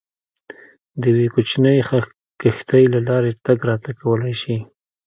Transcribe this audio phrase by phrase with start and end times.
[1.01, 1.77] د یوې کوچنۍ
[2.41, 4.57] کښتۍ له لارې تګ راتګ کولای شي.